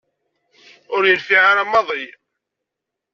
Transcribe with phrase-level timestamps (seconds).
[0.95, 2.03] Ur yenfiɛ ara maḍi.